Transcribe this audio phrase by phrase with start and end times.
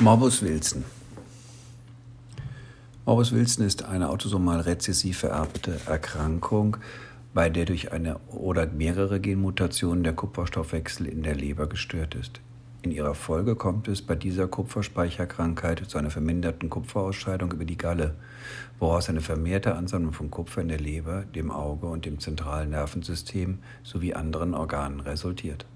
[0.00, 0.84] Morbus Wilson.
[3.06, 6.78] Morbus Wilson ist eine autosomal rezessiv vererbte Erkrankung,
[7.32, 12.40] bei der durch eine oder mehrere Genmutationen der Kupferstoffwechsel in der Leber gestört ist.
[12.82, 18.14] In ihrer Folge kommt es bei dieser Kupferspeicherkrankheit zu einer verminderten Kupferausscheidung über die Galle,
[18.80, 23.58] woraus eine vermehrte Ansammlung von Kupfer in der Leber, dem Auge und dem zentralen Nervensystem
[23.84, 25.66] sowie anderen Organen resultiert.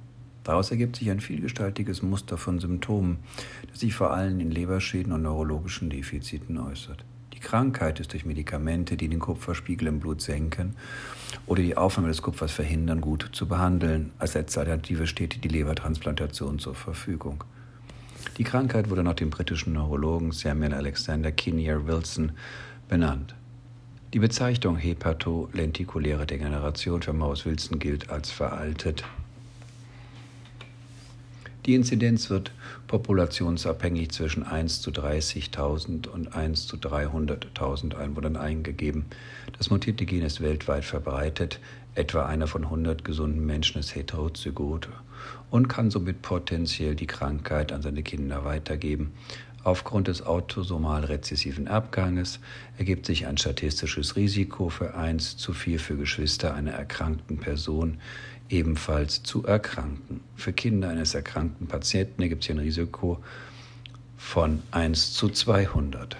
[0.45, 3.18] Daraus ergibt sich ein vielgestaltiges Muster von Symptomen,
[3.70, 7.05] das sich vor allem in Leberschäden und neurologischen Defiziten äußert.
[7.38, 10.74] Die Krankheit ist durch Medikamente, die den Kupferspiegel im Blut senken
[11.46, 14.10] oder die Aufnahme des Kupfers verhindern, gut zu behandeln.
[14.19, 17.45] Als letzte Alternative steht die Lebertransplantation zur Verfügung.
[18.38, 22.32] Die Krankheit wurde nach dem britischen Neurologen Samuel Alexander Kinnear Wilson
[22.88, 23.37] benannt.
[24.15, 29.05] Die Bezeichnung hepatolentikuläre Degeneration für Maus Wilson gilt als veraltet.
[31.68, 32.50] Die Inzidenz wird
[32.86, 39.04] populationsabhängig zwischen 1 zu 30.000 und 1 zu 300.000 Einwohnern eingegeben.
[39.59, 41.60] Das mutierte Gen ist weltweit verbreitet.
[41.95, 44.88] Etwa einer von 100 gesunden Menschen ist heterozygot
[45.51, 49.12] und kann somit potenziell die Krankheit an seine Kinder weitergeben.
[49.64, 52.40] Aufgrund des autosomal rezessiven Erbganges
[52.78, 57.98] ergibt sich ein statistisches Risiko für 1 zu 4 für Geschwister einer erkrankten Person
[58.48, 60.20] ebenfalls zu erkranken.
[60.37, 63.23] Für Kinder eines erkrankten Patienten ergibt sich ein Risiko
[64.16, 66.16] von 1 zu 200.